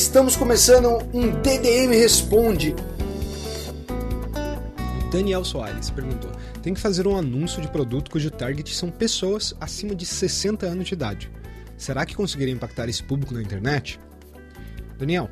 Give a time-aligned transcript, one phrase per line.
[0.00, 2.74] Estamos começando um DDM Responde.
[5.12, 6.30] Daniel Soares perguntou:
[6.62, 10.88] tem que fazer um anúncio de produto cujo target são pessoas acima de 60 anos
[10.88, 11.30] de idade.
[11.76, 14.00] Será que conseguiria impactar esse público na internet?
[14.98, 15.28] Daniel,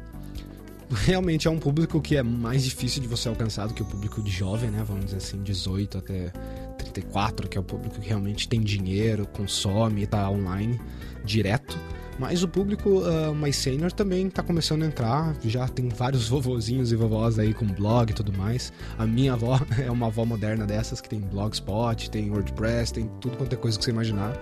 [1.07, 4.23] realmente é um público que é mais difícil de você alcançar do que o público
[4.23, 4.85] de jovem, né?
[4.87, 6.29] Vamos dizer assim, 18 até
[6.77, 10.79] 34, que é o público que realmente tem dinheiro, consome, está online
[11.25, 11.79] direto.
[12.19, 15.37] Mas o público uh, mais sênior também está começando a entrar.
[15.45, 18.73] Já tem vários vovozinhos e vovós aí com blog e tudo mais.
[18.99, 23.37] A minha avó é uma avó moderna dessas que tem blogspot, tem WordPress, tem tudo
[23.37, 24.33] quanto é coisa que você imaginar.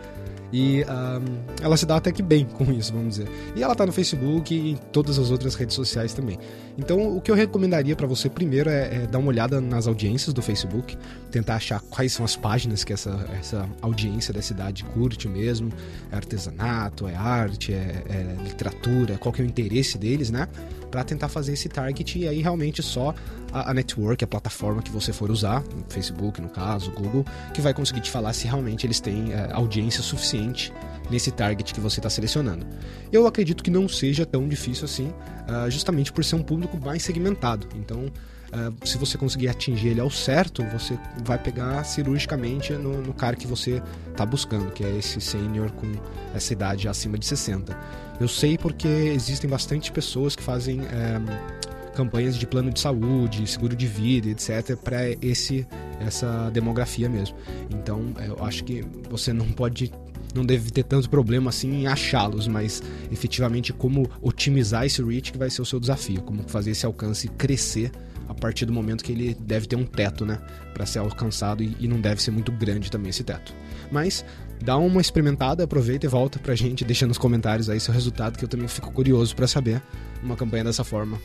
[0.52, 3.28] E um, ela se dá até que bem com isso, vamos dizer.
[3.55, 6.39] E ela tá no Facebook e em todas as outras redes sociais também.
[6.78, 10.33] Então, o que eu recomendaria para você primeiro é, é, dar uma olhada nas audiências
[10.33, 10.97] do Facebook,
[11.30, 15.70] tentar achar quais são as páginas que essa, essa audiência da cidade curte mesmo.
[16.12, 20.48] É artesanato, é arte, é, é literatura, qual que é o interesse deles, né?
[20.97, 23.14] Para tentar fazer esse target e aí realmente só
[23.52, 27.75] a, a, network, a plataforma que você for usar, Facebook no caso, Google, que vai
[27.75, 30.72] conseguir te falar se realmente eles têm é, audiência suficiente
[31.11, 32.67] nesse target que você está selecionando.
[33.12, 37.02] Eu acredito que não seja tão difícil assim, uh, justamente por ser um público mais
[37.02, 37.69] segmentado.
[37.74, 38.11] Então,
[38.56, 43.36] uh, se você conseguir atingir ele ao certo, você vai pegar cirurgicamente no, no cara
[43.36, 45.92] que você está buscando, que é esse sênior com
[46.34, 47.77] essa idade acima de 60.
[48.20, 50.80] Eu sei porque existem bastante pessoas que fazem.
[50.82, 55.66] Eh, campanhas de plano de saúde, seguro de vida, etc, para esse
[55.98, 57.34] essa demografia mesmo.
[57.70, 59.90] Então, eu acho que você não pode
[60.34, 65.39] não deve ter tanto problema assim em achá-los, mas efetivamente como otimizar esse reach que
[65.39, 67.90] vai ser o seu desafio, como fazer esse alcance crescer
[68.29, 70.39] a partir do momento que ele deve ter um teto, né,
[70.75, 73.55] para ser alcançado e, e, não deve ser muito grande também esse teto.
[73.91, 74.25] Mas
[74.63, 78.45] dá uma experimentada, aproveita e volta pra gente, deixa nos comentários aí seu resultado que
[78.45, 79.83] eu também fico curioso para saber
[80.23, 81.20] uma campanha dessa forma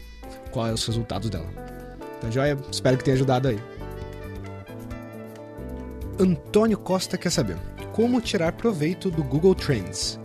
[0.52, 1.48] quais são os resultados dela.
[2.20, 2.58] Tá joia?
[2.72, 3.60] Espero que tenha ajudado aí.
[6.20, 7.58] Antônio Costa quer saber
[7.94, 10.20] como tirar proveito do Google Trends.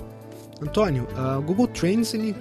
[0.61, 2.35] Antônio, o uh, Google Trends ele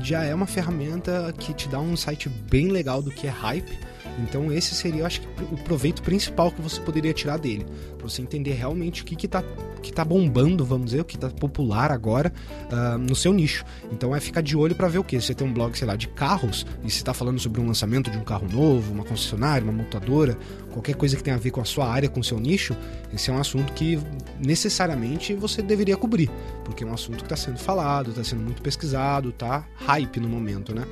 [0.00, 3.78] já é uma ferramenta que te dá um site bem legal do que é hype.
[4.18, 8.22] Então esse seria, acho que, o proveito principal que você poderia tirar dele, para você
[8.22, 9.42] entender realmente o que está
[9.82, 12.32] que tá bombando, vamos dizer, o que está popular agora
[12.70, 13.64] uh, no seu nicho.
[13.90, 15.20] Então é ficar de olho para ver o que.
[15.20, 18.10] Você tem um blog, sei lá, de carros e você está falando sobre um lançamento
[18.10, 20.38] de um carro novo, uma concessionária, uma montadora,
[20.72, 22.76] qualquer coisa que tenha a ver com a sua área, com o seu nicho,
[23.12, 23.98] esse é um assunto que
[24.38, 26.30] necessariamente você deveria cobrir,
[26.64, 30.28] porque é um assunto que está sendo falado, está sendo muito pesquisado, está hype no
[30.28, 30.86] momento, né?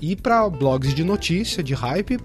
[0.00, 2.18] E para blogs de notícia, de hype,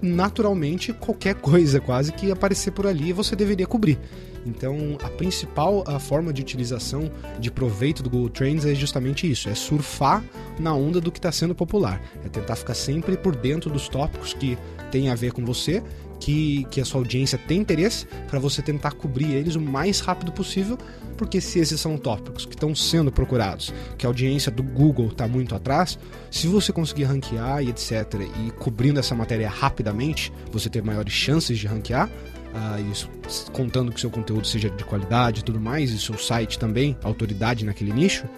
[0.00, 3.98] naturalmente qualquer coisa quase que aparecer por ali você deveria cobrir.
[4.46, 7.10] Então, a principal a forma de utilização
[7.40, 10.22] de proveito do Google Trends é justamente isso: é surfar
[10.58, 14.34] na onda do que está sendo popular, é tentar ficar sempre por dentro dos tópicos
[14.34, 14.58] que
[14.90, 15.82] tem a ver com você,
[16.20, 20.30] que, que a sua audiência tem interesse, para você tentar cobrir eles o mais rápido
[20.30, 20.78] possível,
[21.14, 25.26] porque se esses são tópicos que estão sendo procurados, que a audiência do Google está
[25.26, 25.98] muito atrás,
[26.30, 31.58] se você conseguir ranquear e etc, e cobrindo essa matéria rapidamente, você ter maiores chances
[31.58, 32.10] de ranquear,
[32.54, 33.10] Uh, isso
[33.50, 37.64] contando que seu conteúdo seja de qualidade e tudo mais, e seu site também, autoridade
[37.64, 38.28] naquele nicho,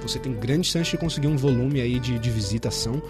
[0.00, 3.02] você tem grande chance de conseguir um volume aí de, de visitação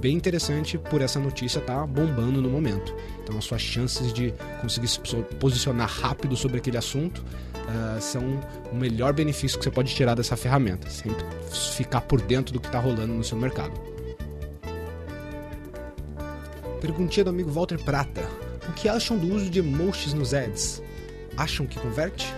[0.00, 2.94] bem interessante por essa notícia estar tá bombando no momento.
[3.22, 5.00] Então as suas chances de conseguir se
[5.40, 8.22] posicionar rápido sobre aquele assunto uh, são
[8.70, 11.24] o melhor benefício que você pode tirar dessa ferramenta, sempre
[11.76, 13.72] ficar por dentro do que está rolando no seu mercado.
[16.80, 18.22] Perguntinha do amigo Walter Prata.
[18.68, 20.82] O que acham do uso de emojis nos ads?
[21.36, 22.32] Acham que converte?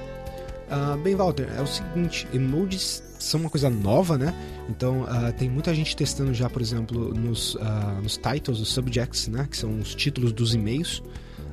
[0.71, 4.35] Uh, bem, Walter, é o seguinte: emojis são uma coisa nova, né?
[4.69, 9.29] Então, uh, tem muita gente testando já, por exemplo, nos, uh, nos titles, os subjects,
[9.29, 9.47] né?
[9.51, 11.03] Que são os títulos dos e-mails.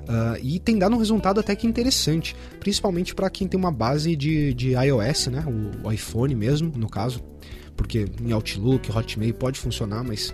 [0.07, 4.15] Uh, e tem dado um resultado até que interessante, principalmente para quem tem uma base
[4.15, 5.44] de, de iOS, né?
[5.47, 7.23] O, o, iPhone mesmo, no caso,
[7.75, 10.33] porque em Outlook, Hotmail pode funcionar, mas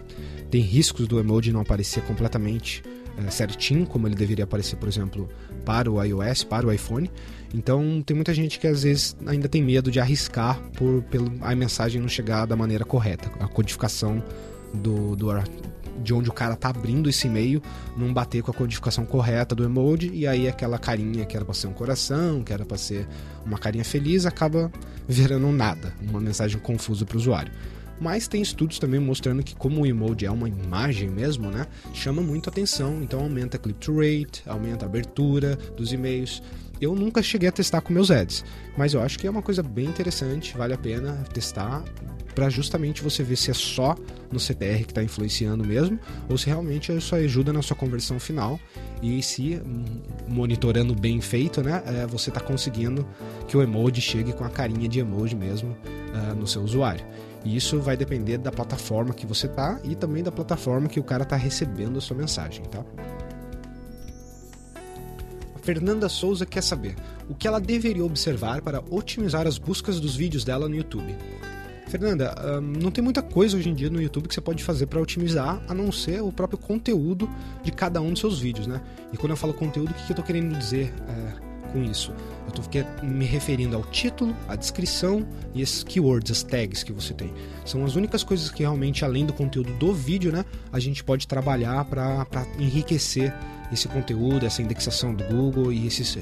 [0.50, 2.84] tem riscos do emoji não aparecer completamente
[3.30, 5.30] certinho, como ele deveria aparecer, por exemplo,
[5.66, 7.12] para o iOS, para o iPhone.
[7.54, 11.54] Então tem muita gente que às vezes ainda tem medo de arriscar por pelo, a
[11.54, 14.24] mensagem não chegar da maneira correta, a codificação
[14.74, 15.30] do, do
[16.02, 17.62] de onde o cara tá abrindo esse e-mail
[17.96, 21.54] não bater com a codificação correta do emoji e aí aquela carinha que era para
[21.54, 23.08] ser um coração, que era para ser
[23.46, 24.72] uma carinha feliz, acaba
[25.08, 27.52] virando nada, uma mensagem confusa para o usuário.
[28.02, 32.20] Mas tem estudos também mostrando que como o emoji é uma imagem mesmo, né, chama
[32.20, 36.42] muito atenção, então aumenta a click-through rate, aumenta a abertura dos e-mails.
[36.82, 38.44] Eu nunca cheguei a testar com meus ads,
[38.76, 41.84] mas eu acho que é uma coisa bem interessante, vale a pena testar
[42.34, 43.96] para justamente você ver se é só
[44.32, 48.60] no CTR que está influenciando mesmo ou se realmente isso ajuda na sua conversão final
[49.04, 49.84] e se hum,
[50.28, 53.06] monitorando bem feito, né, é, você está conseguindo
[53.48, 55.78] que o emoji chegue com a carinha de emoji mesmo
[56.14, 57.06] uh, no seu usuário.
[57.44, 61.04] E isso vai depender da plataforma que você tá e também da plataforma que o
[61.04, 62.84] cara está recebendo a sua mensagem, tá?
[65.56, 66.96] A Fernanda Souza quer saber
[67.30, 71.16] o que ela deveria observar para otimizar as buscas dos vídeos dela no YouTube.
[71.88, 75.02] Fernanda, não tem muita coisa hoje em dia no YouTube que você pode fazer para
[75.02, 77.30] otimizar, a não ser o próprio conteúdo
[77.64, 78.82] de cada um dos seus vídeos, né?
[79.12, 82.14] E quando eu falo conteúdo, o que eu estou querendo dizer é, com isso?
[82.54, 87.14] Eu estou me referindo ao título, à descrição e esses keywords, as tags que você
[87.14, 87.34] tem.
[87.66, 91.28] São as únicas coisas que realmente, além do conteúdo do vídeo, né, a gente pode
[91.28, 92.26] trabalhar para
[92.60, 93.34] enriquecer
[93.72, 96.20] esse conteúdo, essa indexação do Google e esses uh,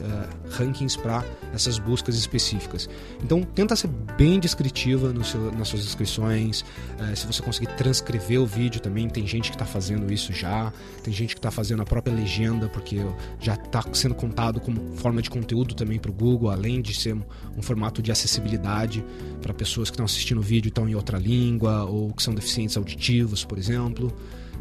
[0.52, 1.24] rankings para
[1.54, 2.90] essas buscas específicas.
[3.24, 6.62] Então, tenta ser bem descritiva seu, nas suas descrições.
[6.62, 10.72] Uh, se você conseguir transcrever o vídeo também, tem gente que está fazendo isso já.
[11.04, 12.98] Tem gente que está fazendo a própria legenda, porque
[13.40, 17.14] já está sendo contado como forma de conteúdo também para o Google, além de ser
[17.16, 17.22] um,
[17.58, 19.04] um formato de acessibilidade
[19.42, 22.34] para pessoas que estão assistindo o vídeo e estão em outra língua ou que são
[22.34, 24.14] deficientes auditivos, por exemplo.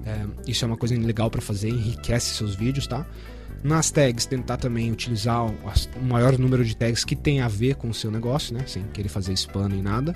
[0.04, 3.06] É, isso é uma coisa legal para fazer, enriquece seus vídeos, tá?
[3.62, 5.54] Nas tags, tentar também utilizar o,
[6.00, 8.62] maior número de tags que tem a ver com o seu negócio, né?
[8.66, 10.14] Sem querer fazer spam nem nada.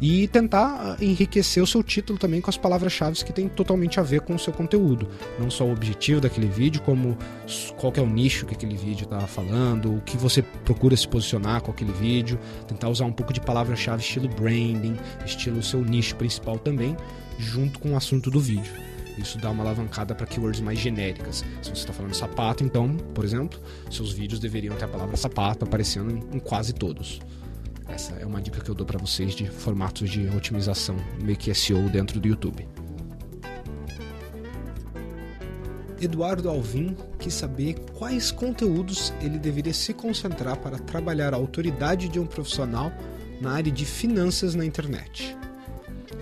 [0.00, 4.04] E tentar ah, enriquecer o seu título também com as palavras-chave que tem totalmente a
[4.04, 5.08] ver com o seu conteúdo.
[5.38, 7.18] Não só o objetivo daquele vídeo, como
[7.76, 11.62] qual é o nicho que aquele vídeo está falando, o que você procura se posicionar
[11.62, 12.38] com aquele vídeo.
[12.68, 16.96] Tentar usar um pouco de palavra-chave estilo branding, estilo seu nicho principal também,
[17.36, 18.85] junto com o assunto do vídeo.
[19.18, 21.44] Isso dá uma alavancada para keywords mais genéricas.
[21.62, 23.60] Se você está falando sapato, então, por exemplo,
[23.90, 27.20] seus vídeos deveriam ter a palavra sapato aparecendo em, quase todos.
[27.88, 31.52] Essa é uma dica que eu dou para vocês de formatos de otimização, meio que
[31.54, 32.66] SEO dentro do YouTube.
[36.00, 42.20] Eduardo Alvim quis saber quais conteúdos ele deveria se concentrar para trabalhar a autoridade de
[42.20, 42.92] um profissional
[43.40, 45.35] na área de finanças na internet.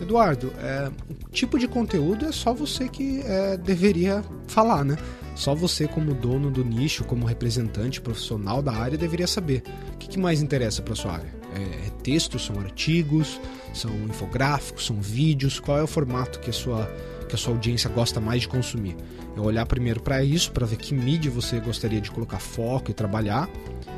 [0.01, 4.97] Eduardo, é, o tipo de conteúdo é só você que é, deveria falar, né?
[5.35, 9.63] Só você, como dono do nicho, como representante profissional da área, deveria saber.
[9.95, 11.35] O que, que mais interessa para sua área?
[11.55, 13.41] É, é texto, são artigos,
[13.73, 15.59] são infográficos, são vídeos?
[15.59, 16.87] Qual é o formato que a sua,
[17.29, 18.97] que a sua audiência gosta mais de consumir?
[19.37, 22.95] É olhar primeiro para isso, para ver que mídia você gostaria de colocar foco e
[22.95, 23.49] trabalhar.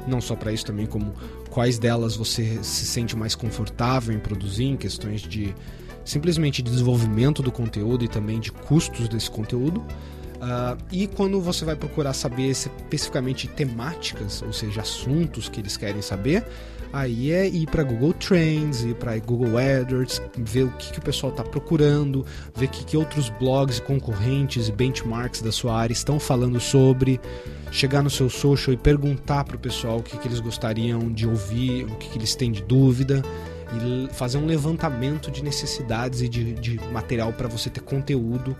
[0.08, 1.12] Não só para isso também, como
[1.50, 5.54] quais delas você se sente mais confortável em produzir, em questões de
[6.06, 9.84] simplesmente de desenvolvimento do conteúdo e também de custos desse conteúdo.
[10.36, 16.02] Uh, e quando você vai procurar saber especificamente temáticas, ou seja, assuntos que eles querem
[16.02, 16.46] saber,
[16.92, 21.02] aí é ir para Google Trends, ir para Google AdWords, ver o que, que o
[21.02, 22.24] pessoal está procurando,
[22.54, 27.18] ver o que, que outros blogs concorrentes e benchmarks da sua área estão falando sobre,
[27.72, 31.26] chegar no seu social e perguntar para o pessoal o que, que eles gostariam de
[31.26, 33.24] ouvir, o que, que eles têm de dúvida
[33.74, 38.56] e fazer um levantamento de necessidades e de, de material para você ter conteúdo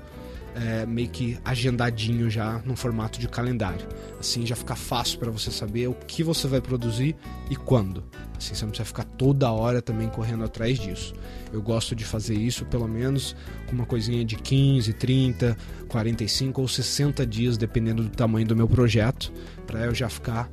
[0.57, 3.87] é, meio que agendadinho já no formato de calendário.
[4.19, 7.15] Assim já fica fácil para você saber o que você vai produzir
[7.51, 8.03] e quando.
[8.37, 11.15] Assim você não precisa ficar toda hora também correndo atrás disso.
[11.53, 13.37] Eu gosto de fazer isso pelo menos
[13.67, 15.57] com uma coisinha de 15, 30,
[15.89, 19.33] 45 ou 60 dias, dependendo do tamanho do meu projeto,
[19.67, 20.51] para eu já ficar